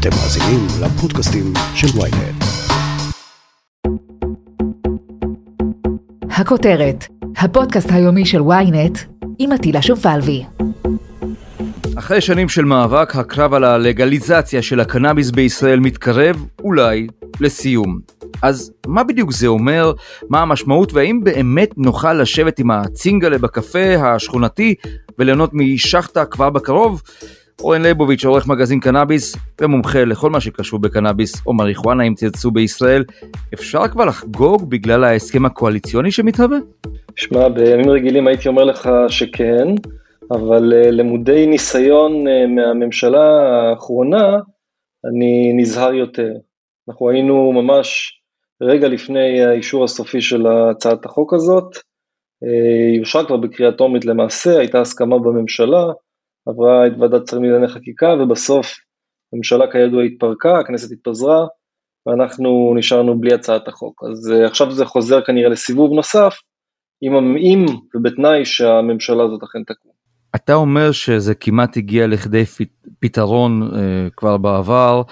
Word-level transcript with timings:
אתם 0.00 0.10
מאזינים 0.10 0.66
לפודקאסטים 0.82 1.52
של 1.74 1.86
ויינט. 1.98 2.44
הכותרת, 6.30 7.04
הפודקאסט 7.36 7.90
היומי 7.92 8.26
של 8.26 8.42
ויינט 8.42 8.98
עם 9.38 9.52
עטילה 9.52 9.82
שומפלבי. 9.82 10.44
אחרי 11.98 12.20
שנים 12.20 12.48
של 12.48 12.64
מאבק, 12.64 13.16
הקרב 13.16 13.54
על 13.54 13.64
הלגליזציה 13.64 14.62
של 14.62 14.80
הקנאביס 14.80 15.30
בישראל 15.30 15.80
מתקרב, 15.80 16.44
אולי, 16.64 17.06
לסיום. 17.40 17.98
אז 18.42 18.72
מה 18.86 19.04
בדיוק 19.04 19.32
זה 19.32 19.46
אומר, 19.46 19.92
מה 20.28 20.40
המשמעות, 20.40 20.92
והאם 20.92 21.20
באמת 21.24 21.70
נוכל 21.76 22.14
לשבת 22.14 22.58
עם 22.58 22.70
הצינגלה 22.70 23.38
בקפה 23.38 23.94
השכונתי 24.00 24.74
וליהנות 25.18 25.50
משחטה 25.52 26.24
כבר 26.24 26.50
בקרוב? 26.50 27.02
אורן 27.60 27.82
ליבוביץ', 27.82 28.24
עורך 28.24 28.46
מגזין 28.46 28.80
קנאביס 28.80 29.36
ומומחה 29.60 30.04
לכל 30.04 30.30
מה 30.30 30.40
שקשור 30.40 30.78
בקנאביס 30.78 31.46
או 31.46 31.52
מריחואנה 31.52 32.02
אם 32.02 32.14
תרצו 32.16 32.50
בישראל, 32.50 33.04
אפשר 33.54 33.88
כבר 33.88 34.04
לחגוג 34.04 34.70
בגלל 34.70 35.04
ההסכם 35.04 35.44
הקואליציוני 35.44 36.10
שמתהווה? 36.10 36.58
שמע, 37.16 37.48
בימים 37.48 37.90
רגילים 37.90 38.26
הייתי 38.26 38.48
אומר 38.48 38.64
לך 38.64 38.90
שכן, 39.08 39.68
אבל 40.30 40.72
uh, 40.72 40.90
למודי 40.90 41.46
ניסיון 41.46 42.26
uh, 42.26 42.30
מהממשלה 42.48 43.24
האחרונה, 43.70 44.38
אני 45.04 45.52
נזהר 45.56 45.94
יותר. 45.94 46.32
אנחנו 46.88 47.10
היינו 47.10 47.52
ממש 47.52 48.20
רגע 48.62 48.88
לפני 48.88 49.44
האישור 49.44 49.84
הסופי 49.84 50.20
של 50.20 50.46
הצעת 50.46 51.04
החוק 51.04 51.34
הזאת, 51.34 51.76
אה, 52.44 53.00
אושרה 53.00 53.26
כבר 53.26 53.36
בקריאה 53.36 53.72
טרומית 53.72 54.04
למעשה, 54.04 54.58
הייתה 54.58 54.80
הסכמה 54.80 55.18
בממשלה, 55.18 55.84
עברה 56.46 56.86
את 56.86 56.92
ועדת 56.98 57.28
שרים 57.28 57.44
לענייני 57.44 57.68
חקיקה 57.68 58.14
ובסוף 58.20 58.66
הממשלה 59.32 59.72
כידוע 59.72 60.02
התפרקה, 60.02 60.58
הכנסת 60.58 60.92
התפזרה 60.92 61.46
ואנחנו 62.06 62.74
נשארנו 62.76 63.20
בלי 63.20 63.34
הצעת 63.34 63.68
החוק. 63.68 64.04
אז 64.10 64.32
uh, 64.32 64.46
עכשיו 64.46 64.70
זה 64.70 64.84
חוזר 64.84 65.20
כנראה 65.24 65.48
לסיבוב 65.48 65.92
נוסף, 65.92 66.34
אם, 67.02 67.36
אם 67.36 67.66
ובתנאי 67.94 68.44
שהממשלה 68.44 69.24
הזאת 69.24 69.42
אכן 69.42 69.62
תקום. 69.62 69.92
אתה 70.34 70.54
אומר 70.54 70.92
שזה 70.92 71.34
כמעט 71.34 71.76
הגיע 71.76 72.06
לכדי 72.06 72.44
פתרון 73.00 73.62
uh, 73.62 73.76
כבר 74.16 74.36
בעבר, 74.36 75.02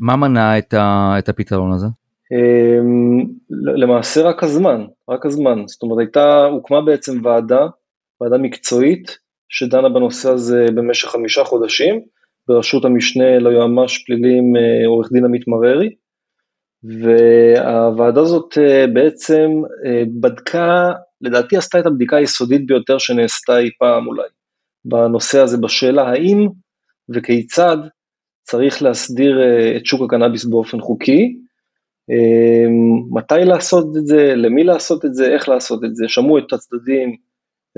מה 0.00 0.16
מנע 0.16 0.58
את, 0.58 0.74
ה, 0.74 1.14
את 1.18 1.28
הפתרון 1.28 1.72
הזה? 1.72 1.86
Um, 1.86 3.28
למעשה 3.50 4.22
רק 4.22 4.42
הזמן, 4.42 4.84
רק 5.10 5.26
הזמן, 5.26 5.62
זאת 5.66 5.82
אומרת 5.82 5.98
הייתה, 5.98 6.44
הוקמה 6.44 6.80
בעצם 6.80 7.24
ועדה, 7.24 7.66
ועדה 8.20 8.38
מקצועית, 8.38 9.21
שדנה 9.52 9.88
בנושא 9.88 10.30
הזה 10.30 10.66
במשך 10.74 11.08
חמישה 11.08 11.44
חודשים, 11.44 12.00
בראשות 12.48 12.84
המשנה 12.84 13.38
ליועמ"ש 13.38 13.98
פלילים 13.98 14.56
אה, 14.56 14.86
עורך 14.86 15.12
דין 15.12 15.24
עמית 15.24 15.48
מררי, 15.48 15.94
והוועדה 16.82 18.20
הזאת 18.20 18.58
אה, 18.58 18.86
בעצם 18.86 19.50
אה, 19.86 20.02
בדקה, 20.20 20.92
לדעתי 21.20 21.56
עשתה 21.56 21.78
את 21.78 21.86
הבדיקה 21.86 22.16
היסודית 22.16 22.66
ביותר 22.66 22.98
שנעשתה 22.98 23.58
אי 23.58 23.70
פעם 23.78 24.06
אולי, 24.06 24.28
בנושא 24.84 25.40
הזה, 25.40 25.58
בשאלה 25.58 26.02
האם 26.02 26.48
וכיצד 27.08 27.76
צריך 28.42 28.82
להסדיר 28.82 29.40
את 29.76 29.86
שוק 29.86 30.02
הקנאביס 30.02 30.44
באופן 30.44 30.80
חוקי, 30.80 31.36
מתי 33.10 33.44
לעשות 33.44 33.96
את 33.96 34.06
זה, 34.06 34.34
למי 34.36 34.64
לעשות 34.64 35.04
את 35.04 35.14
זה, 35.14 35.34
איך 35.34 35.48
לעשות 35.48 35.84
את 35.84 35.96
זה, 35.96 36.04
שמעו 36.08 36.38
את 36.38 36.52
הצדדים, 36.52 37.16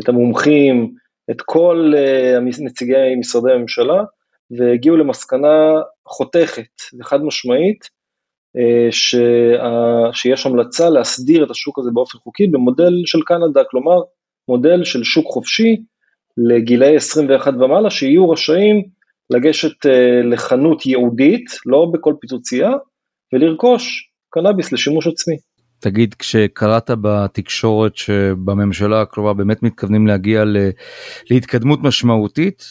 את 0.01 0.09
המומחים, 0.09 0.95
את 1.31 1.41
כל 1.45 1.93
uh, 1.97 2.63
נציגי 2.65 3.15
משרדי 3.19 3.53
הממשלה 3.53 4.05
והגיעו 4.59 4.97
למסקנה 4.97 5.73
חותכת 6.07 6.71
וחד 7.01 7.23
משמעית 7.23 7.85
uh, 7.85 8.93
שה, 8.93 9.57
שיש 10.13 10.47
המלצה 10.47 10.91
להסדיר 10.91 11.45
את 11.45 11.51
השוק 11.51 11.79
הזה 11.79 11.91
באופן 11.95 12.19
חוקי 12.19 12.47
במודל 12.47 12.93
של 13.07 13.19
קנדה, 13.27 13.65
כלומר 13.71 14.01
מודל 14.49 14.85
של 14.85 15.05
שוק 15.05 15.27
חופשי 15.27 15.77
לגילאי 16.37 16.97
21 16.97 17.55
ומעלה 17.55 17.91
שיהיו 17.91 18.31
רשאים 18.31 18.83
לגשת 19.31 19.87
uh, 19.87 20.27
לחנות 20.33 20.87
ייעודית, 20.87 21.45
לא 21.67 21.87
בכל 21.93 22.15
פיצוצייה, 22.21 22.71
ולרכוש 23.33 24.11
קנאביס 24.31 24.73
לשימוש 24.73 25.07
עצמי. 25.07 25.37
תגיד 25.85 26.15
כשקראת 26.15 26.91
בתקשורת 27.01 27.97
שבממשלה 27.97 29.01
הקרובה 29.01 29.33
באמת 29.33 29.63
מתכוונים 29.63 30.07
להגיע 30.07 30.45
ל... 30.45 30.57
להתקדמות 31.31 31.83
משמעותית 31.83 32.63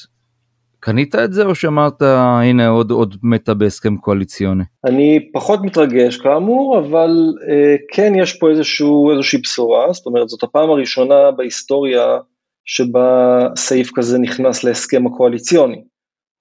קנית 0.80 1.16
את 1.16 1.34
זה 1.34 1.46
או 1.46 1.56
שאמרת 1.56 2.02
הנה 2.02 2.68
עוד 2.68 2.92
עוד 2.92 3.16
מתה 3.24 3.54
בהסכם 3.54 3.98
קואליציוני? 3.98 4.64
אני 4.86 5.30
פחות 5.34 5.60
מתרגש 5.64 6.18
כאמור 6.18 6.80
אבל 6.80 7.10
אה, 7.50 7.76
כן 7.94 8.14
יש 8.16 8.34
פה 8.34 8.50
איזשהו 8.50 9.12
איזושהי 9.12 9.40
בשורה 9.40 9.94
זאת 9.94 10.06
אומרת 10.06 10.30
זאת 10.30 10.44
הפעם 10.44 10.70
הראשונה 10.70 11.32
בהיסטוריה 11.32 12.18
שבה 12.66 13.40
סעיף 13.56 13.92
כזה 13.96 14.18
נכנס 14.18 14.64
להסכם 14.64 15.08
הקואליציוני 15.08 15.84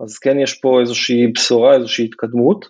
אז 0.03 0.19
כן 0.19 0.39
יש 0.39 0.55
פה 0.55 0.81
איזושהי 0.81 1.27
בשורה 1.27 1.75
איזושהי 1.75 2.05
התקדמות. 2.05 2.65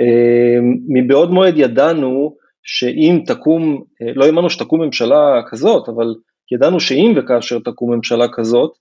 אה, 0.00 0.58
מבעוד 0.88 1.30
מועד 1.30 1.54
ידענו 1.56 2.39
שאם 2.62 3.20
תקום, 3.26 3.82
אה, 4.02 4.12
לא 4.14 4.24
האמנו 4.24 4.50
שתקום 4.50 4.82
ממשלה 4.82 5.42
כזאת, 5.50 5.88
אבל 5.88 6.14
ידענו 6.52 6.80
שאם 6.80 7.14
וכאשר 7.16 7.58
תקום 7.58 7.94
ממשלה 7.94 8.28
כזאת, 8.32 8.72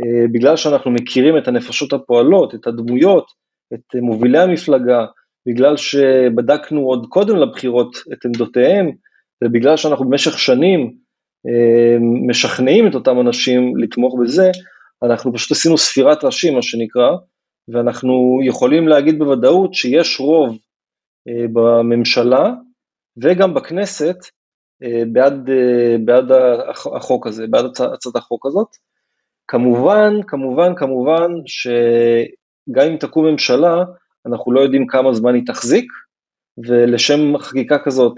אה, 0.00 0.28
בגלל 0.32 0.56
שאנחנו 0.56 0.90
מכירים 0.90 1.38
את 1.38 1.48
הנפשות 1.48 1.92
הפועלות, 1.92 2.54
את 2.54 2.66
הדמויות, 2.66 3.26
את 3.74 3.94
מובילי 3.94 4.38
המפלגה, 4.38 5.06
בגלל 5.48 5.76
שבדקנו 5.76 6.80
עוד 6.80 7.06
קודם 7.08 7.36
לבחירות 7.36 7.96
את 8.12 8.24
עמדותיהם, 8.24 8.90
ובגלל 9.44 9.76
שאנחנו 9.76 10.04
במשך 10.04 10.38
שנים 10.38 10.92
אה, 11.48 11.96
משכנעים 12.28 12.86
את 12.86 12.94
אותם 12.94 13.20
אנשים 13.20 13.76
לתמוך 13.76 14.14
בזה, 14.22 14.50
אנחנו 15.02 15.32
פשוט 15.32 15.50
עשינו 15.50 15.78
ספירת 15.78 16.24
ראשים, 16.24 16.54
מה 16.54 16.62
שנקרא, 16.62 17.10
ואנחנו 17.68 18.40
יכולים 18.44 18.88
להגיד 18.88 19.18
בוודאות 19.18 19.74
שיש 19.74 20.20
רוב 20.20 20.58
בממשלה 21.52 22.52
וגם 23.22 23.54
בכנסת 23.54 24.16
אה, 24.82 25.02
בעד, 25.12 25.50
אה, 25.50 25.96
בעד 26.04 26.32
החוק 26.96 27.26
הזה, 27.26 27.46
בעד 27.46 27.64
הצעת 27.64 28.16
החוק 28.16 28.46
הזאת. 28.46 28.68
כמובן, 29.48 30.12
כמובן, 30.26 30.74
כמובן 30.76 31.30
שגם 31.46 32.90
אם 32.90 32.96
תקום 32.96 33.26
ממשלה, 33.26 33.84
אנחנו 34.26 34.52
לא 34.52 34.60
יודעים 34.60 34.86
כמה 34.86 35.12
זמן 35.12 35.34
היא 35.34 35.46
תחזיק, 35.46 35.92
ולשם 36.66 37.38
חקיקה 37.38 37.78
כזאת 37.78 38.16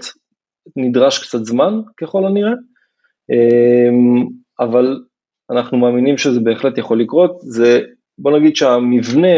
נדרש 0.75 1.27
קצת 1.27 1.45
זמן 1.45 1.73
ככל 1.97 2.25
הנראה, 2.25 2.53
אה, 3.31 3.89
אבל 4.59 4.99
אנחנו 5.51 5.77
מאמינים 5.77 6.17
שזה 6.17 6.39
בהחלט 6.39 6.77
יכול 6.77 7.01
לקרות. 7.01 7.37
זה, 7.39 7.81
בוא 8.17 8.39
נגיד 8.39 8.55
שהמבנה 8.55 9.37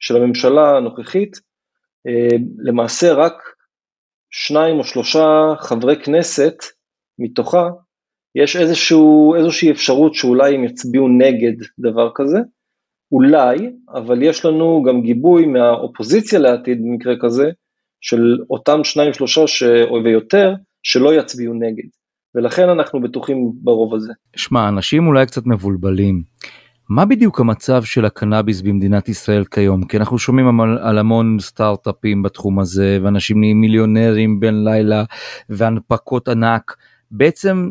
של 0.00 0.16
הממשלה 0.16 0.76
הנוכחית, 0.76 1.36
למעשה 2.58 3.12
רק 3.12 3.32
שניים 4.32 4.78
או 4.78 4.84
שלושה 4.84 5.54
חברי 5.60 5.96
כנסת 6.04 6.54
מתוכה, 7.18 7.68
יש 8.34 8.56
איזשהו, 8.56 9.34
איזושהי 9.34 9.70
אפשרות 9.70 10.14
שאולי 10.14 10.54
הם 10.54 10.64
יצביעו 10.64 11.08
נגד 11.08 11.52
דבר 11.78 12.10
כזה, 12.14 12.38
אולי, 13.12 13.56
אבל 13.94 14.22
יש 14.22 14.44
לנו 14.44 14.82
גם 14.88 15.02
גיבוי 15.02 15.46
מהאופוזיציה 15.46 16.38
לעתיד 16.38 16.78
במקרה 16.82 17.14
כזה, 17.20 17.50
של 18.00 18.38
אותם 18.50 18.84
שניים 18.84 19.12
שלושה 19.12 19.46
ש... 19.46 19.62
ויותר, 20.04 20.54
שלא 20.82 21.14
יצביעו 21.14 21.54
נגד. 21.54 21.88
ולכן 22.34 22.68
אנחנו 22.68 23.00
בטוחים 23.00 23.52
ברוב 23.54 23.94
הזה. 23.94 24.12
שמע, 24.36 24.68
אנשים 24.68 25.06
אולי 25.06 25.26
קצת 25.26 25.46
מבולבלים. 25.46 26.22
מה 26.94 27.04
בדיוק 27.04 27.40
המצב 27.40 27.82
של 27.82 28.04
הקנאביס 28.04 28.60
במדינת 28.60 29.08
ישראל 29.08 29.44
כיום? 29.44 29.84
כי 29.84 29.96
אנחנו 29.96 30.18
שומעים 30.18 30.60
על, 30.60 30.98
המון 30.98 31.36
סטארט-אפים 31.40 32.22
בתחום 32.22 32.58
הזה, 32.58 32.98
ואנשים 33.02 33.40
נהיים 33.40 33.60
מיליונרים 33.60 34.40
בין 34.40 34.64
לילה, 34.64 35.04
והנפקות 35.48 36.28
ענק. 36.28 36.76
בעצם 37.10 37.70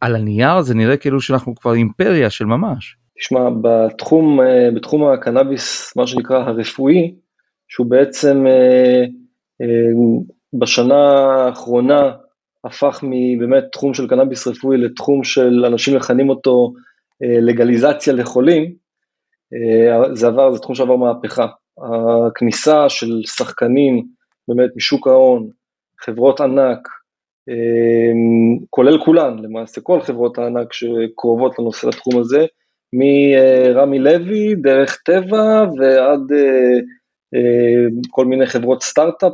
על 0.00 0.16
הנייר 0.16 0.60
זה 0.60 0.74
נראה 0.74 0.96
כאילו 0.96 1.20
שאנחנו 1.20 1.54
כבר 1.54 1.74
אימפריה 1.74 2.30
של 2.30 2.44
ממש. 2.44 2.96
תשמע, 3.18 3.40
בתחום, 3.62 4.40
אה, 4.40 4.68
בתחום 4.74 5.04
הקנאביס, 5.04 5.96
מה 5.96 6.06
שנקרא 6.06 6.38
הרפואי, 6.38 7.14
שהוא 7.68 7.86
בעצם 7.86 8.46
אה, 8.46 9.04
אה, 9.62 9.92
בשנה 10.60 11.04
האחרונה 11.46 12.12
הפך 12.64 13.00
מבאמת 13.02 13.64
תחום 13.72 13.94
של 13.94 14.08
קנאביס 14.08 14.46
רפואי 14.46 14.78
לתחום 14.78 15.24
של 15.24 15.64
אנשים 15.64 15.96
מכנים 15.96 16.28
אותו 16.28 16.72
לגליזציה 17.22 18.12
לחולים, 18.12 18.74
אה, 19.54 20.14
זה 20.14 20.26
עבר, 20.26 20.52
זה 20.52 20.58
תחום 20.58 20.74
שעבר 20.74 20.96
מהפכה. 20.96 21.46
הכניסה 22.26 22.88
של 22.88 23.20
שחקנים 23.26 24.06
באמת 24.48 24.70
משוק 24.76 25.06
ההון, 25.06 25.48
חברות 26.00 26.40
ענק, 26.40 26.88
אה, 27.48 28.12
כולל 28.70 29.04
כולן, 29.04 29.38
למעשה 29.38 29.80
כל 29.80 30.00
חברות 30.00 30.38
הענק 30.38 30.72
שקרובות 30.72 31.58
לנושא 31.58 31.86
לתחום 31.86 32.18
הזה, 32.18 32.46
מרמי 32.92 33.98
לוי, 33.98 34.54
דרך 34.54 34.96
טבע 35.04 35.64
ועד 35.78 36.20
כל 38.10 38.26
מיני 38.26 38.46
חברות 38.46 38.82
סטארט-אפ 38.82 39.32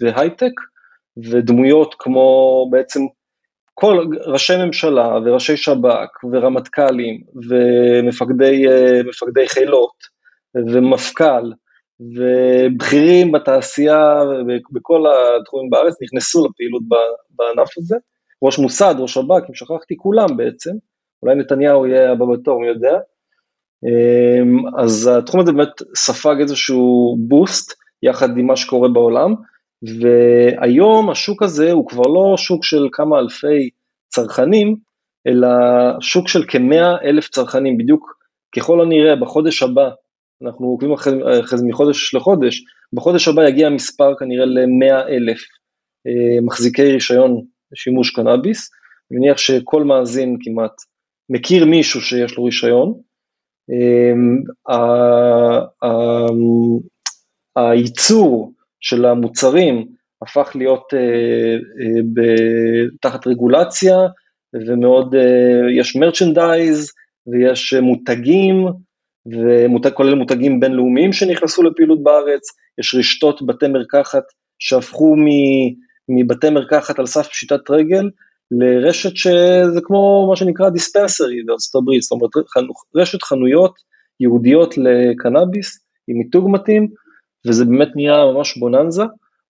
והייטק, 0.00 0.52
ודמויות 1.30 1.94
כמו 1.98 2.68
בעצם 2.70 3.00
כל 3.80 4.04
ראשי 4.26 4.56
ממשלה 4.56 5.18
וראשי 5.24 5.56
שב"כ 5.56 6.24
ורמטכ"לים 6.32 7.20
ומפקדי 7.48 9.48
חילות 9.48 9.94
ומפכ"ל 10.54 11.52
ובכירים 12.00 13.32
בתעשייה 13.32 14.22
ובכל 14.46 15.04
התחומים 15.40 15.70
בארץ 15.70 15.94
נכנסו 16.02 16.46
לפעילות 16.46 16.82
בענף 17.30 17.78
הזה, 17.78 17.96
ראש 18.42 18.58
מוסד, 18.58 18.94
ראש 18.98 19.14
שב"כ, 19.14 19.48
אם 19.48 19.54
שכחתי, 19.54 19.96
כולם 19.96 20.36
בעצם, 20.36 20.70
אולי 21.22 21.34
נתניהו 21.34 21.86
יהיה 21.86 22.12
הבא 22.12 22.24
בתור, 22.32 22.60
מי 22.60 22.68
יודע, 22.68 22.98
אז 24.78 25.10
התחום 25.18 25.40
הזה 25.40 25.52
באמת 25.52 25.82
ספג 25.96 26.34
איזשהו 26.40 27.16
בוסט 27.28 27.74
יחד 28.02 28.38
עם 28.38 28.46
מה 28.46 28.56
שקורה 28.56 28.88
בעולם, 28.88 29.34
והיום 29.82 31.10
השוק 31.10 31.42
הזה 31.42 31.72
הוא 31.72 31.88
כבר 31.88 32.02
לא 32.02 32.36
שוק 32.36 32.64
של 32.64 32.88
כמה 32.92 33.18
אלפי 33.18 33.70
צרכנים, 34.08 34.76
אלא 35.26 35.48
שוק 36.00 36.28
של 36.28 36.44
כמאה 36.48 36.94
אלף 37.04 37.28
צרכנים, 37.28 37.78
בדיוק 37.78 38.18
ככל 38.56 38.80
הנראה 38.80 39.16
בחודש 39.16 39.62
הבא, 39.62 39.90
אנחנו 40.42 40.66
עוקבים 40.66 40.92
אחרי 40.92 41.58
זה 41.58 41.66
מחודש 41.66 42.14
לחודש, 42.14 42.62
בחודש 42.92 43.28
הבא 43.28 43.48
יגיע 43.48 43.66
המספר 43.66 44.14
כנראה 44.18 44.44
למאה 44.44 45.08
אלף 45.08 45.38
אה, 46.06 46.40
מחזיקי 46.42 46.92
רישיון 46.92 47.44
לשימוש 47.72 48.10
קנאביס, 48.10 48.70
אני 49.10 49.18
מניח 49.18 49.38
שכל 49.38 49.84
מאזין 49.84 50.36
כמעט 50.40 50.72
מכיר 51.30 51.64
מישהו 51.64 52.00
שיש 52.00 52.36
לו 52.36 52.44
רישיון, 52.44 52.94
אה, 53.70 54.12
הייצור 57.56 58.52
של 58.80 59.04
המוצרים 59.04 59.86
הפך 60.22 60.52
להיות 60.54 60.94
אה, 60.94 60.98
אה, 60.98 62.86
תחת 63.00 63.26
רגולציה 63.26 63.96
ומאוד, 64.54 65.14
אה, 65.14 65.72
יש 65.78 65.96
מרצ'נדייז 65.96 66.92
ויש 67.26 67.74
מותגים, 67.74 68.66
ומותג, 69.26 69.90
כולל 69.90 70.14
מותגים 70.14 70.60
בינלאומיים 70.60 71.12
שנכנסו 71.12 71.62
לפעילות 71.62 72.02
בארץ, 72.02 72.48
יש 72.80 72.94
רשתות 72.94 73.46
בתי 73.46 73.68
מרקחת 73.68 74.22
שהפכו 74.58 75.14
מבתי 76.08 76.50
מרקחת 76.50 76.98
על 76.98 77.06
סף 77.06 77.28
פשיטת 77.28 77.70
רגל 77.70 78.10
לרשת 78.50 79.16
שזה 79.16 79.80
כמו 79.82 80.26
מה 80.30 80.36
שנקרא 80.36 80.70
דיספרסרי 80.70 81.42
בארצות 81.46 81.82
הברית, 81.82 82.02
זאת 82.02 82.12
אומרת 82.12 82.30
רשת 82.96 83.22
חנויות 83.22 83.74
ייעודיות 84.20 84.74
לקנאביס 84.78 85.84
עם 86.08 86.18
מיתוג 86.18 86.50
מתאים, 86.50 86.88
וזה 87.48 87.64
באמת 87.64 87.88
נהיה 87.94 88.24
ממש 88.34 88.58
בוננזה. 88.58 89.02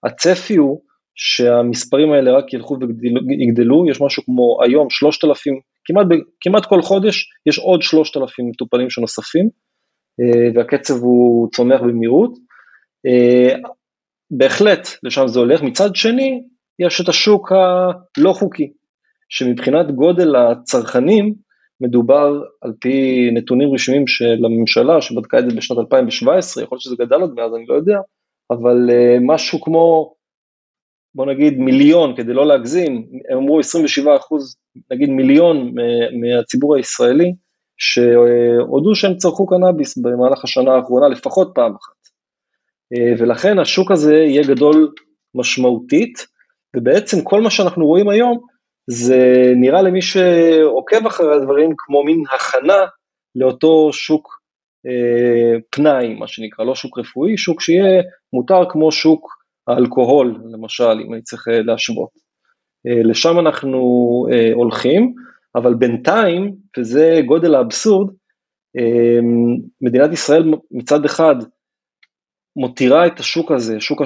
הצפי 0.05 0.57
הוא 0.57 0.81
שהמספרים 1.15 2.13
האלה 2.13 2.39
רק 2.39 2.53
ילכו 2.53 2.77
ויגדלו, 3.29 3.91
יש 3.91 4.01
משהו 4.01 4.25
כמו 4.25 4.59
היום 4.63 4.91
3,000, 4.91 5.55
כמעט, 5.85 6.07
כמעט 6.41 6.67
כל 6.67 6.83
חודש 6.83 7.27
יש 7.47 7.59
עוד 7.59 7.83
3,000 7.83 8.49
מטופלים 8.49 8.91
שנוספים, 8.91 9.49
אה, 10.21 10.51
והקצב 10.55 10.95
הוא 10.95 11.49
צומח 11.51 11.81
במהירות. 11.81 12.33
אה, 13.07 13.57
בהחלט, 14.31 14.89
לשם 15.03 15.29
זה 15.29 15.39
הולך. 15.39 15.63
מצד 15.63 15.97
שני, 15.97 16.43
יש 16.79 17.01
את 17.01 17.09
השוק 17.09 17.53
הלא 17.53 18.33
חוקי, 18.33 18.73
שמבחינת 19.29 19.91
גודל 19.91 20.37
הצרכנים, 20.37 21.35
מדובר 21.81 22.43
על 22.61 22.73
פי 22.81 23.29
נתונים 23.33 23.75
רשמיים 23.75 24.07
של 24.07 24.45
הממשלה 24.45 25.03
שבדקה 25.03 25.39
את 25.39 25.51
זה 25.51 25.57
בשנת 25.57 25.79
2017, 25.79 26.65
יכול 26.65 26.77
להיות 26.77 26.83
שזה 26.83 26.97
גדל 26.99 27.21
עוד 27.21 27.35
מאז, 27.35 27.55
אני 27.55 27.67
לא 27.69 27.75
יודע, 27.75 27.99
אבל 28.51 28.91
uh, 28.91 29.19
משהו 29.21 29.61
כמו, 29.61 30.15
בוא 31.15 31.27
נגיד 31.27 31.59
מיליון, 31.59 32.17
כדי 32.17 32.33
לא 32.33 32.47
להגזים, 32.47 33.07
הם 33.31 33.39
אמרו 33.39 33.61
27 33.61 34.17
אחוז, 34.17 34.57
נגיד 34.91 35.11
מיליון 35.11 35.75
מהציבור 36.21 36.77
הישראלי, 36.77 37.33
שהודו 37.79 38.95
שהם 38.95 39.17
צרכו 39.17 39.47
קנאביס 39.47 39.99
במהלך 39.99 40.45
השנה 40.45 40.75
האחרונה 40.75 41.09
לפחות 41.09 41.51
פעם 41.55 41.73
אחת. 41.73 41.99
Uh, 42.95 43.23
ולכן 43.23 43.59
השוק 43.59 43.91
הזה 43.91 44.15
יהיה 44.15 44.43
גדול 44.43 44.93
משמעותית, 45.35 46.27
ובעצם 46.77 47.23
כל 47.23 47.41
מה 47.41 47.51
שאנחנו 47.51 47.87
רואים 47.87 48.09
היום, 48.09 48.39
זה 48.91 49.53
נראה 49.57 49.83
למי 49.83 50.03
שעוקב 50.03 51.07
אחרי 51.07 51.35
הדברים 51.35 51.71
כמו 51.79 52.05
מין 52.05 52.23
הכנה 52.35 52.87
לאותו 53.35 53.93
שוק 53.93 54.39
אה, 54.87 55.59
פנאי, 55.71 56.15
מה 56.15 56.27
שנקרא, 56.27 56.65
לא 56.65 56.75
שוק 56.75 56.99
רפואי, 56.99 57.39
שוק 57.39 57.61
שיהיה 57.61 58.03
מותר 58.33 58.71
כמו 58.71 58.93
שוק 58.93 59.29
האלכוהול, 59.67 60.39
למשל, 60.53 61.01
אם 61.07 61.15
אני 61.15 61.23
צריך 61.23 61.49
אה, 61.49 61.63
להשוות. 61.63 62.09
אה, 62.87 63.03
לשם 63.03 63.39
אנחנו 63.39 63.79
אה, 64.33 64.53
הולכים, 64.55 65.15
אבל 65.55 65.75
בינתיים, 65.75 66.55
וזה 66.79 67.21
גודל 67.27 67.55
האבסורד, 67.55 68.11
אה, 68.79 69.21
מדינת 69.81 70.13
ישראל 70.13 70.45
מצד 70.71 71.05
אחד 71.05 71.35
מותירה 72.57 73.07
את 73.07 73.21
השוק 73.21 73.53
הזה 73.53 73.81
שוק, 73.81 74.03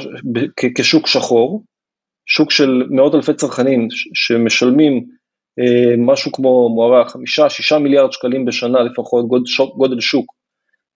כשוק 0.75 1.07
שחור, 1.07 1.63
שוק 2.27 2.51
של 2.51 2.87
מאות 2.91 3.15
אלפי 3.15 3.35
צרכנים 3.35 3.89
שמשלמים 4.15 5.05
אה, 5.61 5.95
משהו 5.99 6.33
כמו 6.33 6.69
מוערך, 6.75 7.11
חמישה, 7.11 7.49
שישה 7.49 7.79
מיליארד 7.79 8.13
שקלים 8.13 8.45
בשנה 8.45 8.83
לפחות, 8.83 9.29
גודל, 9.29 9.45
גודל 9.77 10.01
שוק, 10.01 10.33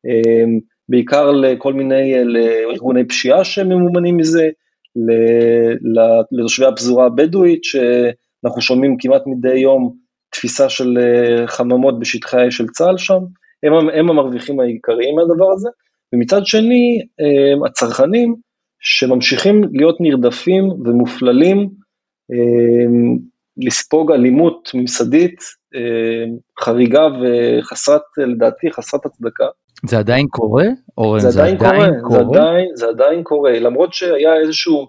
אה, 0.07 0.45
בעיקר 0.89 1.31
לכל 1.31 1.73
מיני, 1.73 2.25
לארגוני 2.25 3.09
פשיעה 3.09 3.45
שממומנים 3.45 4.17
מזה, 4.17 4.49
לתושבי 6.33 6.67
הפזורה 6.67 7.07
הבדואית, 7.07 7.65
שאנחנו 7.65 8.61
שומעים 8.61 8.97
כמעט 9.01 9.23
מדי 9.27 9.59
יום 9.59 9.93
תפיסה 10.31 10.69
של 10.69 10.99
אה, 10.99 11.47
חממות 11.47 11.99
בשטחי 11.99 12.37
האש 12.41 12.57
של 12.57 12.67
צה"ל 12.67 12.99
שם, 12.99 13.21
הם, 13.63 13.73
הם 13.89 14.11
המרוויחים 14.11 14.61
העיקריים 14.61 15.17
מהדבר 15.17 15.53
הזה, 15.53 15.69
ומצד 16.15 16.47
שני, 16.47 16.99
אה, 17.21 17.67
הצרכנים, 17.67 18.35
שממשיכים 18.81 19.61
להיות 19.73 19.97
נרדפים 20.01 20.65
ומופללים, 20.85 21.69
אה, 22.33 23.17
לספוג 23.57 24.13
אלימות 24.13 24.71
ממסדית, 24.75 25.41
אה, 25.75 26.25
חריגה 26.61 27.03
וחסרת, 27.21 28.03
לדעתי, 28.19 28.71
חסרת 28.71 29.07
הצדקה. 29.07 29.45
זה 29.87 29.99
עדיין 29.99 30.27
קורה? 30.31 30.65
אורן, 30.99 31.21
זה, 31.21 31.31
זה 31.31 31.41
עדיין 31.41 31.59
קורה, 31.59 31.89
קורה? 32.03 32.19
זה, 32.19 32.41
עדיין, 32.41 32.69
זה 32.75 32.87
עדיין 32.89 33.23
קורה, 33.23 33.59
למרות 33.59 33.93
שהיה 33.93 34.37
איזשהו, 34.37 34.87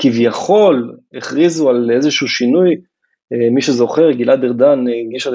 כביכול, 0.00 0.96
הכריזו 1.16 1.70
על 1.70 1.90
איזשהו 1.90 2.28
שינוי, 2.28 2.70
אה, 3.32 3.50
מי 3.50 3.62
שזוכר, 3.62 4.10
גלעד 4.12 4.44
ארדן 4.44 4.84
הגיש, 5.06 5.28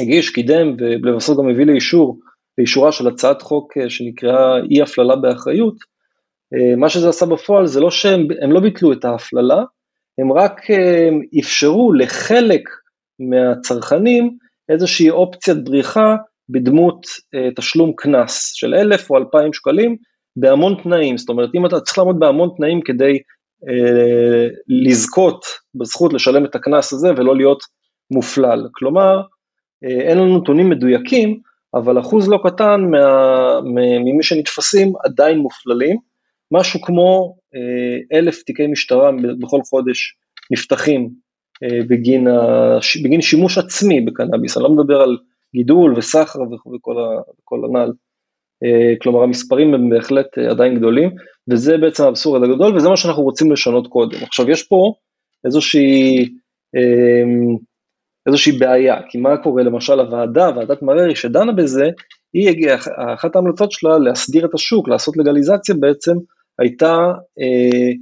הגיש, 0.00 0.30
קידם, 0.30 0.76
ולבסוף 1.02 1.38
גם 1.38 1.48
הביא 1.48 1.66
לאישור, 1.66 2.18
לאישורה 2.58 2.92
של 2.92 3.08
הצעת 3.08 3.42
חוק 3.42 3.72
שנקראה 3.88 4.56
אי 4.70 4.82
הפללה 4.82 5.16
באחריות, 5.16 5.74
אה, 5.74 5.89
מה 6.76 6.88
שזה 6.88 7.08
עשה 7.08 7.26
בפועל 7.26 7.66
זה 7.66 7.80
לא 7.80 7.90
שהם 7.90 8.52
לא 8.52 8.60
ביטלו 8.60 8.92
את 8.92 9.04
ההפללה, 9.04 9.62
הם 10.18 10.32
רק 10.32 10.70
אה, 10.70 11.08
אפשרו 11.40 11.92
לחלק 11.92 12.62
מהצרכנים 13.20 14.36
איזושהי 14.68 15.10
אופציית 15.10 15.64
בריחה 15.64 16.16
בדמות 16.48 17.06
אה, 17.34 17.48
תשלום 17.56 17.92
קנס 17.96 18.52
של 18.54 18.74
אלף 18.74 19.10
או 19.10 19.16
אלפיים 19.16 19.52
שקלים 19.52 19.96
בהמון 20.36 20.80
תנאים, 20.82 21.18
זאת 21.18 21.28
אומרת 21.28 21.50
אם 21.54 21.66
אתה 21.66 21.80
צריך 21.80 21.98
לעמוד 21.98 22.18
בהמון 22.18 22.50
תנאים 22.56 22.80
כדי 22.80 23.18
אה, 23.68 24.48
לזכות 24.68 25.44
בזכות 25.74 26.12
לשלם 26.12 26.44
את 26.44 26.54
הקנס 26.54 26.92
הזה 26.92 27.08
ולא 27.16 27.36
להיות 27.36 27.62
מופלל, 28.10 28.68
כלומר 28.72 29.20
אה, 29.84 30.00
אין 30.00 30.18
לנו 30.18 30.38
נתונים 30.38 30.70
מדויקים, 30.70 31.40
אבל 31.74 32.00
אחוז 32.00 32.28
לא 32.28 32.38
קטן 32.44 32.80
מה, 32.90 33.60
ממי 34.04 34.22
שנתפסים 34.22 34.92
עדיין 35.04 35.38
מופללים, 35.38 35.96
משהו 36.52 36.80
כמו 36.80 37.36
אה, 37.54 38.18
אלף 38.18 38.42
תיקי 38.42 38.66
משטרה 38.66 39.10
בכל 39.40 39.60
חודש 39.70 40.16
נפתחים 40.50 41.10
אה, 41.62 41.78
בגין, 41.88 42.28
הש... 42.28 42.96
בגין 42.96 43.20
שימוש 43.20 43.58
עצמי 43.58 44.00
בקנאביס, 44.00 44.56
אני 44.56 44.64
לא 44.64 44.70
מדבר 44.70 45.00
על 45.00 45.16
גידול 45.54 45.94
וסחר 45.96 46.40
וכל, 46.42 46.98
ה... 46.98 47.20
וכל 47.40 47.60
הנ"ל, 47.64 47.92
אה, 48.64 48.94
כלומר 49.02 49.22
המספרים 49.22 49.74
הם 49.74 49.90
בהחלט 49.90 50.38
עדיין 50.38 50.74
גדולים, 50.74 51.10
וזה 51.50 51.78
בעצם 51.78 52.04
האבסורד 52.04 52.42
הגדול, 52.42 52.76
וזה 52.76 52.88
מה 52.88 52.96
שאנחנו 52.96 53.22
רוצים 53.22 53.52
לשנות 53.52 53.86
קודם. 53.86 54.18
עכשיו 54.22 54.50
יש 54.50 54.62
פה 54.62 54.92
איזושהי, 55.44 56.28
איזושהי 58.26 58.52
בעיה, 58.52 58.96
כי 59.08 59.18
מה 59.18 59.36
קורה? 59.36 59.62
למשל 59.62 60.00
הוועדה, 60.00 60.50
ועדת 60.56 60.82
מררי 60.82 61.16
שדנה 61.16 61.52
בזה, 61.52 61.88
היא 62.32 62.48
הגיעה, 62.48 62.76
אחת 63.14 63.36
ההמלצות 63.36 63.72
שלה 63.72 63.98
להסדיר 63.98 64.44
את 64.44 64.54
השוק, 64.54 64.88
לעשות 64.88 65.16
לגליזציה 65.16 65.74
בעצם 65.80 66.16
הייתה 66.60 66.96
אה, 67.40 67.92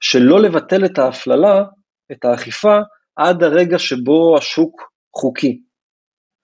שלא 0.00 0.40
לבטל 0.40 0.84
את 0.84 0.98
ההפללה, 0.98 1.64
את 2.12 2.24
האכיפה, 2.24 2.78
עד 3.16 3.42
הרגע 3.42 3.78
שבו 3.78 4.36
השוק 4.38 4.90
חוקי, 5.16 5.60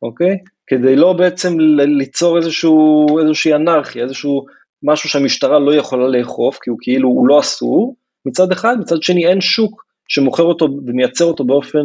אוקיי? 0.02 0.38
כדי 0.66 0.96
לא 0.96 1.12
בעצם 1.12 1.60
ליצור 1.98 2.36
איזשהו, 2.36 3.06
איזושהי 3.18 3.54
אנרכיה, 3.54 4.02
איזשהו 4.02 4.46
משהו 4.82 5.08
שהמשטרה 5.08 5.58
לא 5.58 5.74
יכולה 5.74 6.08
לאכוף, 6.08 6.58
כי 6.62 6.70
הוא 6.70 6.78
כאילו, 6.80 7.08
הוא 7.08 7.28
לא 7.28 7.40
אסור, 7.40 7.96
מצד 8.26 8.52
אחד, 8.52 8.76
מצד 8.80 9.02
שני 9.02 9.26
אין 9.26 9.40
שוק 9.40 9.84
שמוכר 10.08 10.42
אותו 10.42 10.68
ומייצר 10.86 11.24
אותו 11.24 11.44
באופן 11.44 11.82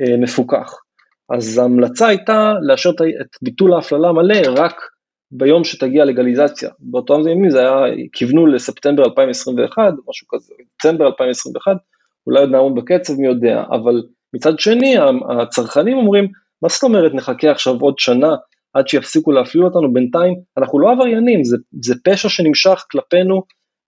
אה, 0.00 0.16
מפוקח. 0.16 0.74
אז 1.30 1.58
ההמלצה 1.58 2.06
הייתה 2.06 2.52
לאשר 2.62 2.90
את 2.90 3.36
ביטול 3.42 3.74
ההפללה 3.74 4.08
המלא 4.08 4.34
רק 4.56 4.74
ביום 5.32 5.64
שתגיע 5.64 6.04
לגליזציה. 6.04 6.70
באותם 6.78 7.28
ימים 7.28 7.50
זה 7.50 7.60
היה, 7.60 7.94
כיוונו 8.12 8.46
לספטמבר 8.46 9.04
2021, 9.04 9.92
משהו 10.08 10.26
כזה, 10.30 10.54
דצמבר 10.78 11.06
2021, 11.06 11.76
אולי 12.26 12.40
עוד 12.40 12.50
נעמוד 12.50 12.74
בקצב, 12.74 13.14
מי 13.14 13.26
יודע, 13.26 13.62
אבל 13.70 14.02
מצד 14.34 14.58
שני, 14.58 14.96
הצרכנים 15.40 15.98
אומרים, 15.98 16.28
מה 16.62 16.68
זאת 16.68 16.82
אומרת 16.82 17.14
נחכה 17.14 17.50
עכשיו 17.50 17.80
עוד 17.80 17.98
שנה 17.98 18.34
עד 18.74 18.88
שיפסיקו 18.88 19.32
להפליל 19.32 19.64
אותנו, 19.64 19.92
בינתיים 19.92 20.34
אנחנו 20.58 20.80
לא 20.80 20.90
עבריינים, 20.90 21.44
זה, 21.44 21.56
זה 21.82 21.94
פשע 22.04 22.28
שנמשך 22.28 22.84
כלפינו 22.90 23.42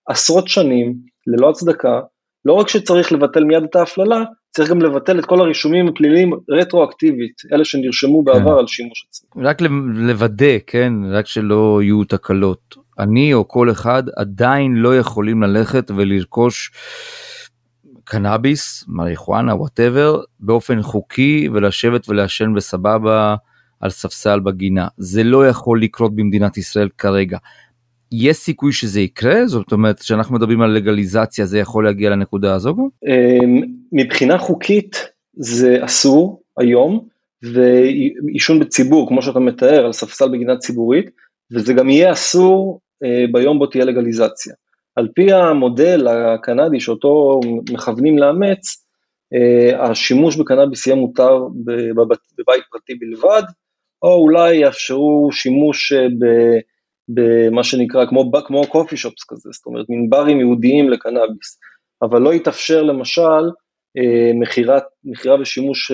עשרות 0.09 0.49
שנים, 0.49 0.95
ללא 1.27 1.51
הצדקה, 1.51 2.01
לא 2.45 2.53
רק 2.53 2.69
שצריך 2.69 3.13
לבטל 3.13 3.45
מיד 3.45 3.63
את 3.63 3.77
ההפללה, 3.77 4.25
צריך 4.55 4.71
גם 4.71 4.83
לבטל 4.83 5.19
את 5.19 5.25
כל 5.25 5.41
הרישומים 5.41 5.89
הפליליים 5.89 6.33
רטרואקטיבית, 6.51 7.43
אלה 7.53 7.65
שנרשמו 7.65 8.19
כן. 8.19 8.25
בעבר 8.25 8.53
כן. 8.53 8.59
על 8.59 8.67
שימוש 8.67 9.07
עצמי. 9.09 9.45
רק 9.45 9.61
לוודא, 9.95 10.57
כן, 10.67 10.93
רק 11.11 11.27
שלא 11.27 11.83
יהיו 11.83 12.05
תקלות. 12.05 12.77
אני 12.99 13.35
או 13.35 13.49
כל 13.49 13.71
אחד 13.71 14.03
עדיין 14.17 14.75
לא 14.75 14.99
יכולים 14.99 15.43
ללכת 15.43 15.91
ולרכוש 15.91 16.71
קנאביס, 18.05 18.85
מריחואנה, 18.89 19.55
whatever, 19.55 20.21
באופן 20.41 20.83
חוקי 20.83 21.49
ולשבת 21.53 22.09
ולעשן 22.09 22.55
בסבבה 22.55 23.35
על 23.81 23.91
ספסל 23.91 24.41
בגינה. 24.41 24.89
זה 24.97 25.25
לא 25.25 25.49
יכול 25.49 25.83
לקרות 25.83 26.17
במדינת 26.17 26.57
ישראל 26.57 26.89
כרגע. 26.99 27.39
יש 28.21 28.37
סיכוי 28.37 28.73
שזה 28.73 29.01
יקרה? 29.01 29.47
זאת 29.47 29.73
אומרת, 29.73 30.01
כשאנחנו 30.01 30.35
מדברים 30.35 30.61
על 30.61 30.71
לגליזציה 30.71 31.47
זה 31.47 31.59
יכול 31.59 31.85
להגיע 31.85 32.11
לנקודה 32.11 32.55
הזו? 32.55 32.77
אמ, 33.07 33.61
מבחינה 33.93 34.39
חוקית 34.39 35.09
זה 35.37 35.85
אסור 35.85 36.43
היום, 36.59 37.09
ועישון 37.53 38.61
בציבור, 38.61 39.09
כמו 39.09 39.23
שאתה 39.23 39.39
מתאר, 39.39 39.85
על 39.85 39.93
ספסל 39.93 40.29
בגינה 40.29 40.57
ציבורית, 40.57 41.11
וזה 41.53 41.73
גם 41.73 41.91
יהיה 41.91 42.13
אסור 42.13 42.81
אה, 43.05 43.25
ביום 43.33 43.59
בו 43.59 43.67
תהיה 43.67 43.85
לגליזציה. 43.85 44.55
על 44.97 45.09
פי 45.15 45.33
המודל 45.33 46.09
הקנדי 46.09 46.81
שאותו 46.81 47.41
מכוונים 47.73 48.19
לאמץ, 48.19 48.85
אה, 49.35 49.85
השימוש 49.91 50.37
בקנאביס 50.37 50.87
יהיה 50.87 50.97
מותר 50.97 51.39
בבית 52.39 52.63
פרטי 52.71 52.95
בלבד, 52.95 53.43
או 54.03 54.15
אולי 54.15 54.57
יאפשרו 54.57 55.29
שימוש 55.33 55.93
אה, 55.93 56.07
במה 57.09 57.65
שנקרא 57.65 58.07
כמו, 58.07 58.33
כמו 58.47 58.67
קופי 58.67 58.97
שופס 58.97 59.25
כזה, 59.29 59.51
זאת 59.53 59.67
אומרת 59.67 59.87
מין 59.89 60.11
ברים 60.11 60.39
ייעודיים 60.39 60.91
לקנאביס, 60.91 61.59
אבל 62.03 62.23
לא 62.23 62.35
יתאפשר 62.35 62.83
למשל 62.83 63.45
אה, 63.99 64.33
מכירה 65.05 65.41
ושימוש 65.41 65.93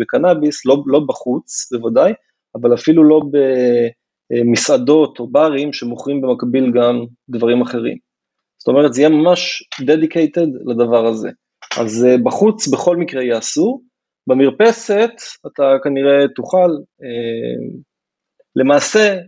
בקנאביס, 0.00 0.66
לא, 0.66 0.82
לא 0.86 1.00
בחוץ 1.08 1.72
בוודאי, 1.72 2.12
אבל 2.54 2.74
אפילו 2.74 3.04
לא 3.04 3.20
במסעדות 4.32 5.20
או 5.20 5.28
ברים 5.28 5.72
שמוכרים 5.72 6.20
במקביל 6.20 6.72
גם 6.74 7.04
דברים 7.28 7.62
אחרים. 7.62 7.96
זאת 8.58 8.68
אומרת, 8.68 8.94
זה 8.94 9.00
יהיה 9.00 9.08
ממש 9.08 9.68
dedicated 9.80 10.48
לדבר 10.66 11.06
הזה. 11.06 11.30
אז 11.78 12.06
בחוץ 12.24 12.68
בכל 12.68 12.96
מקרה 12.96 13.22
יהיה 13.22 13.38
אסור, 13.38 13.82
במרפסת 14.26 15.10
אתה 15.46 15.62
כנראה 15.84 16.28
תוכל, 16.36 16.70
למעשה, 18.56 19.18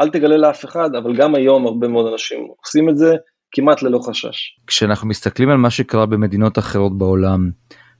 אל 0.00 0.08
תגלה 0.08 0.36
לאף 0.36 0.64
אחד, 0.64 0.94
אבל 0.94 1.16
גם 1.16 1.34
היום 1.34 1.66
הרבה 1.66 1.88
מאוד 1.88 2.12
אנשים 2.12 2.48
עושים 2.64 2.88
את 2.88 2.98
זה 2.98 3.14
כמעט 3.52 3.82
ללא 3.82 3.98
חשש. 3.98 4.58
כשאנחנו 4.66 5.08
מסתכלים 5.08 5.48
על 5.48 5.56
מה 5.56 5.70
שקרה 5.70 6.06
במדינות 6.06 6.58
אחרות 6.58 6.98
בעולם, 6.98 7.50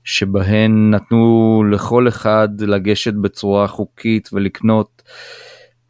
שבהן 0.03 0.91
נתנו 0.91 1.63
לכל 1.71 2.07
אחד 2.07 2.49
לגשת 2.61 3.13
בצורה 3.13 3.67
חוקית 3.67 4.29
ולקנות, 4.33 5.01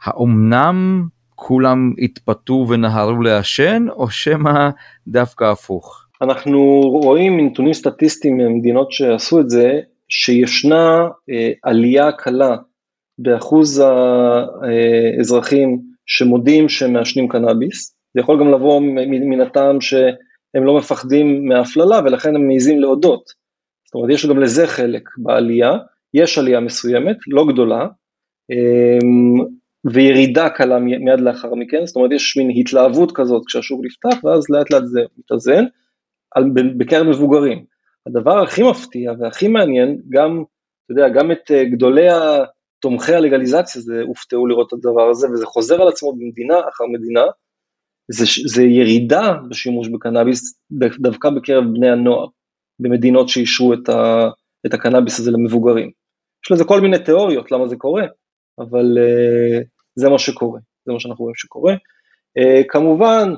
האומנם 0.04 1.08
כולם 1.36 1.94
התפתו 1.98 2.66
ונהרו 2.70 3.22
לעשן, 3.22 3.86
או 3.90 4.10
שמא 4.10 4.70
דווקא 5.08 5.44
הפוך? 5.44 6.06
אנחנו 6.22 6.82
רואים 6.82 7.38
מנתונים 7.38 7.74
סטטיסטיים 7.74 8.38
ממדינות 8.38 8.92
שעשו 8.92 9.40
את 9.40 9.50
זה, 9.50 9.80
שישנה 10.10 11.08
אה, 11.30 11.52
עלייה 11.64 12.12
קלה 12.12 12.56
באחוז 13.20 13.84
האזרחים 15.20 15.91
שמודים 16.14 16.70
שהם 16.70 16.94
מעשנים 16.94 17.28
קנאביס, 17.28 17.96
זה 18.14 18.20
יכול 18.20 18.40
גם 18.40 18.52
לבוא 18.52 18.82
מן 19.30 19.42
הטעם 19.42 19.82
שהם 19.82 20.66
לא 20.66 20.78
מפחדים 20.78 21.46
מהפללה 21.46 22.00
ולכן 22.06 22.36
הם 22.36 22.48
מעיזים 22.48 22.80
להודות. 22.80 23.24
זאת 23.86 23.96
אומרת, 23.96 24.10
יש 24.10 24.26
גם 24.26 24.40
לזה 24.40 24.68
חלק 24.68 25.10
בעלייה, 25.18 25.72
יש 26.14 26.38
עלייה 26.38 26.60
מסוימת, 26.60 27.18
לא 27.28 27.46
גדולה, 27.48 27.88
אמ, 28.52 29.46
וירידה 29.86 30.50
קלה 30.50 30.80
מיד 30.80 31.20
לאחר 31.20 31.56
מכן, 31.56 31.86
זאת 31.86 31.96
אומרת 31.96 32.12
יש 32.12 32.38
מין 32.38 32.52
התלהבות 32.60 33.12
כזאת 33.12 33.44
כשהשוק 33.46 33.82
נפתח 33.84 34.24
ואז 34.24 34.44
לאט 34.50 34.72
לאט 34.72 34.84
זה 34.86 35.02
מתאזן 35.18 35.66
בקרב 36.78 37.08
מבוגרים. 37.08 37.66
הדבר 38.08 38.44
הכי 38.44 38.64
מפתיע 38.64 39.12
והכי 39.20 39.48
מעניין, 39.48 39.98
גם, 40.10 40.44
אתה 40.86 40.92
יודע, 40.92 41.10
גם 41.10 41.32
את 41.32 41.52
אה, 41.52 41.66
גדולי 41.66 42.08
תומכי 42.82 43.14
הלגליזציה 43.14 43.82
זה 43.82 44.02
הופתעו 44.08 44.48
לראות 44.48 44.68
את 44.68 44.74
הדבר 44.74 45.10
הזה 45.10 45.28
וזה 45.30 45.46
חוזר 45.46 45.82
על 45.82 45.88
עצמו 45.88 46.14
במדינה 46.14 46.60
אחר 46.70 46.84
מדינה, 46.92 47.24
זה, 48.12 48.26
זה 48.46 48.64
ירידה 48.64 49.34
בשימוש 49.50 49.88
בקנאביס 49.88 50.60
דווקא 51.00 51.30
בקרב 51.30 51.64
בני 51.74 51.90
הנוער, 51.90 52.26
במדינות 52.80 53.30
שאישרו 53.30 53.74
את, 53.74 53.90
ה, 53.90 54.30
את 54.66 54.74
הקנאביס 54.74 55.20
הזה 55.20 55.32
למבוגרים. 55.32 55.92
יש 56.46 56.52
לזה 56.52 56.64
כל 56.64 56.82
מיני 56.82 57.00
תיאוריות 57.00 57.52
למה 57.52 57.68
זה 57.68 57.76
קורה, 57.76 58.04
אבל 58.60 58.98
uh, 58.98 59.64
זה 59.96 60.10
מה 60.10 60.20
שקורה, 60.20 60.60
זה 60.86 60.94
מה 60.94 61.00
שאנחנו 61.00 61.24
רואים 61.24 61.36
שקורה. 61.36 61.74
Uh, 62.40 62.64
כמובן, 62.68 63.34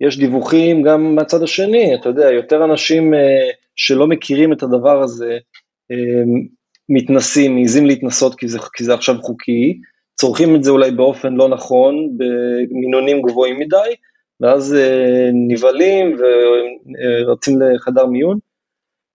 יש 0.00 0.18
דיווחים 0.18 0.82
גם 0.82 1.14
מהצד 1.14 1.42
השני, 1.42 1.94
אתה 1.94 2.08
יודע, 2.08 2.30
יותר 2.30 2.64
אנשים 2.64 3.14
uh, 3.14 3.16
שלא 3.76 4.06
מכירים 4.06 4.52
את 4.52 4.62
הדבר 4.62 5.02
הזה, 5.02 5.38
uh, 5.92 6.59
מתנסים, 6.90 7.54
מעיזים 7.54 7.86
להתנסות 7.86 8.34
כי 8.34 8.48
זה, 8.48 8.58
כי 8.72 8.84
זה 8.84 8.94
עכשיו 8.94 9.22
חוקי, 9.22 9.80
צורכים 10.14 10.56
את 10.56 10.64
זה 10.64 10.70
אולי 10.70 10.90
באופן 10.90 11.34
לא 11.34 11.48
נכון, 11.48 11.94
במינונים 12.16 13.22
גבוהים 13.22 13.58
מדי, 13.58 13.94
ואז 14.40 14.72
uh, 14.72 15.30
נבהלים 15.48 16.16
ורצים 17.26 17.58
לחדר 17.62 18.06
מיון. 18.06 18.38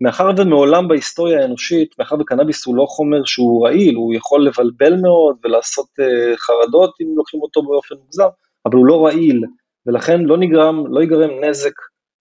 מאחר 0.01 0.29
ומעולם 0.37 0.87
בהיסטוריה 0.87 1.41
האנושית, 1.41 1.95
מאחר 1.99 2.15
וקנאביס 2.19 2.65
הוא 2.65 2.75
לא 2.75 2.85
חומר 2.85 3.25
שהוא 3.25 3.67
רעיל, 3.67 3.95
הוא 3.95 4.13
יכול 4.13 4.47
לבלבל 4.47 5.01
מאוד 5.01 5.35
ולעשות 5.43 5.85
uh, 5.85 6.37
חרדות 6.37 6.93
אם 7.01 7.07
לוקחים 7.15 7.41
אותו 7.41 7.63
באופן 7.63 7.95
מוגזם, 7.95 8.27
אבל 8.65 8.75
הוא 8.75 8.85
לא 8.85 9.05
רעיל, 9.05 9.43
ולכן 9.85 10.21
לא 10.21 10.37
נגרם, 10.37 10.93
לא 10.93 10.99
ייגרם 10.99 11.29
נזק 11.43 11.73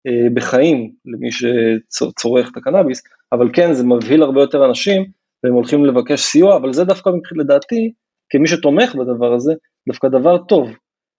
uh, 0.08 0.34
בחיים 0.34 0.92
למי 1.06 1.28
שצורך 1.32 2.50
את 2.52 2.56
הקנאביס, 2.56 3.02
אבל 3.32 3.50
כן, 3.52 3.72
זה 3.72 3.84
מבהיל 3.84 4.22
הרבה 4.22 4.40
יותר 4.40 4.64
אנשים, 4.64 5.23
והם 5.44 5.54
הולכים 5.54 5.84
לבקש 5.84 6.20
סיוע, 6.20 6.56
אבל 6.56 6.72
זה 6.72 6.84
דווקא 6.84 7.10
לדעתי, 7.36 7.92
כמי 8.30 8.48
שתומך 8.48 8.94
בדבר 8.94 9.32
הזה, 9.34 9.52
דווקא 9.88 10.08
דבר 10.08 10.38
טוב. 10.38 10.70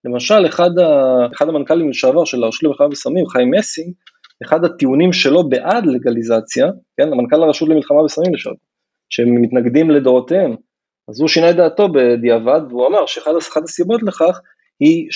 למשל, 0.05 0.45
אחד, 0.45 0.79
ה, 0.79 1.15
אחד 1.35 1.49
המנכ"לים 1.49 1.89
לשעבר 1.89 2.25
של 2.25 2.43
הרשות 2.43 2.63
למלחמה 2.63 2.87
בסמים, 2.87 3.25
חיים 3.25 3.51
מסינג, 3.51 3.93
אחד 4.45 4.65
הטיעונים 4.65 5.13
שלו 5.13 5.49
בעד 5.49 5.85
לגליזציה, 5.85 6.67
כן, 6.97 7.13
המנכ"ל 7.13 7.43
הרשות 7.43 7.69
למלחמה 7.69 8.03
בסמים 8.03 8.33
לשעבר, 8.33 8.55
שהם 9.09 9.41
מתנגדים 9.41 9.91
לדורותיהם, 9.91 10.55
אז 11.09 11.19
הוא 11.19 11.27
שינה 11.27 11.49
את 11.49 11.55
דעתו 11.55 11.87
בדיעבד, 11.93 12.61
והוא 12.69 12.87
אמר 12.87 13.05
שאחת 13.05 13.63
הסיבות 13.63 14.03
לכך 14.03 14.39
היא 14.79 15.07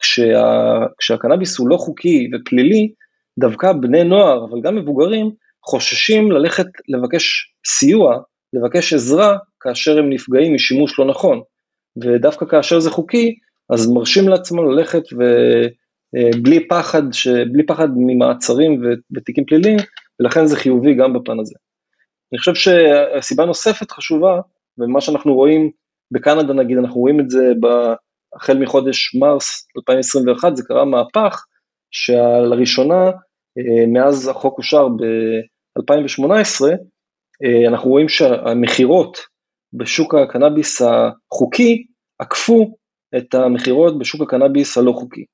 שכשהקנאביס 0.00 1.58
הוא 1.58 1.68
לא 1.68 1.76
חוקי 1.76 2.30
ופלילי, 2.34 2.92
דווקא 3.38 3.72
בני 3.72 4.04
נוער, 4.04 4.44
אבל 4.44 4.60
גם 4.60 4.76
מבוגרים, 4.76 5.30
חוששים 5.66 6.32
ללכת 6.32 6.66
לבקש 6.88 7.54
סיוע, 7.66 8.18
לבקש 8.52 8.92
עזרה, 8.92 9.36
כאשר 9.60 9.98
הם 9.98 10.10
נפגעים 10.10 10.54
משימוש 10.54 10.98
לא 10.98 11.04
נכון. 11.04 11.40
ודווקא 12.04 12.46
כאשר 12.46 12.80
זה 12.80 12.90
חוקי, 12.90 13.34
אז 13.70 13.90
מרשים 13.90 14.28
לעצמם 14.28 14.70
ללכת 14.70 15.02
ובלי 15.12 16.58
אה, 16.58 16.62
פחד, 16.68 17.02
ש... 17.12 17.28
בלי 17.28 17.66
פחד 17.66 17.88
ממעצרים 17.96 18.82
ותיקים 19.16 19.44
פליליים, 19.44 19.78
ולכן 20.20 20.46
זה 20.46 20.56
חיובי 20.56 20.94
גם 20.94 21.12
בפן 21.12 21.40
הזה. 21.40 21.54
אני 22.32 22.38
חושב 22.38 22.54
שהסיבה 22.54 23.44
נוספת 23.44 23.90
חשובה, 23.90 24.40
ומה 24.78 25.00
שאנחנו 25.00 25.34
רואים 25.34 25.70
בקנדה 26.10 26.52
נגיד, 26.52 26.78
אנחנו 26.78 27.00
רואים 27.00 27.20
את 27.20 27.30
זה 27.30 27.52
החל 28.36 28.58
מחודש 28.58 29.14
מרס 29.14 29.68
2021, 29.76 30.56
זה 30.56 30.62
קרה 30.66 30.84
מהפך, 30.84 31.44
שלראשונה 31.90 33.10
אה, 33.58 33.86
מאז 33.86 34.28
החוק 34.28 34.58
אושר 34.58 34.88
ב- 34.88 35.40
2018, 35.76 36.70
אה, 37.44 37.68
אנחנו 37.68 37.90
רואים 37.90 38.08
שהמכירות 38.08 39.18
בשוק 39.72 40.14
הקנאביס 40.14 40.82
החוקי 40.82 41.86
עקפו 42.18 42.76
את 43.16 43.34
המכירות 43.34 43.98
בשוק 43.98 44.22
הקנאביס 44.22 44.78
הלא 44.78 44.92
חוקי. 44.92 45.24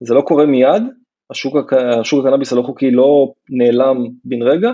זה 0.00 0.14
לא 0.14 0.20
קורה 0.20 0.46
מיד, 0.46 0.82
השוק, 1.30 1.56
השוק 2.00 2.26
הקנאביס 2.26 2.52
הלא 2.52 2.62
חוקי 2.62 2.90
לא 2.90 3.32
נעלם 3.50 3.96
בן 4.24 4.42
רגע, 4.42 4.70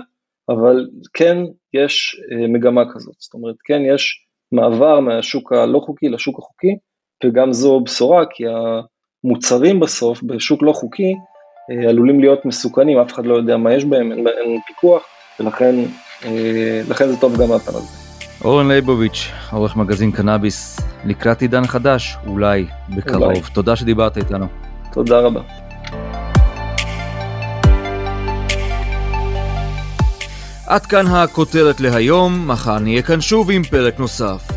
אבל 0.49 0.87
כן 1.13 1.37
יש 1.73 2.21
אה, 2.31 2.47
מגמה 2.47 2.93
כזאת, 2.93 3.15
זאת 3.19 3.33
אומרת 3.33 3.55
כן 3.63 3.81
יש 3.95 4.25
מעבר 4.51 4.99
מהשוק 4.99 5.53
הלא 5.53 5.79
חוקי 5.79 6.09
לשוק 6.09 6.39
החוקי, 6.39 6.77
וגם 7.25 7.53
זו 7.53 7.79
בשורה 7.79 8.25
כי 8.31 8.43
המוצרים 9.23 9.79
בסוף 9.79 10.23
בשוק 10.23 10.63
לא 10.63 10.71
חוקי 10.71 11.13
אה, 11.71 11.89
עלולים 11.89 12.19
להיות 12.19 12.45
מסוכנים, 12.45 12.97
אף 12.97 13.13
אחד 13.13 13.25
לא 13.25 13.35
יודע 13.35 13.57
מה 13.57 13.73
יש 13.73 13.85
בהם, 13.85 14.11
אין, 14.11 14.27
אין 14.27 14.61
פיקוח, 14.67 15.16
ולכן 15.39 15.75
אה, 16.25 16.81
לכן 16.89 17.07
זה 17.07 17.17
טוב 17.17 17.41
גם 17.41 17.49
מהפן 17.49 17.71
הזה. 17.75 17.87
אורן 18.43 18.71
ליבוביץ', 18.71 19.27
עורך 19.51 19.75
מגזין 19.75 20.11
קנאביס, 20.11 20.79
לקראת 21.05 21.41
עידן 21.41 21.67
חדש, 21.67 22.17
אולי 22.27 22.65
בקרוב. 22.89 23.23
אולי. 23.23 23.41
תודה 23.53 23.75
שדיברת 23.75 24.17
איתנו. 24.17 24.45
תודה 24.93 25.19
רבה. 25.19 25.41
עד 30.67 30.85
כאן 30.85 31.07
הכותרת 31.07 31.79
להיום, 31.79 32.47
מחר 32.47 32.79
נהיה 32.79 33.01
כאן 33.01 33.21
שוב 33.21 33.51
עם 33.51 33.63
פרק 33.63 33.99
נוסף. 33.99 34.56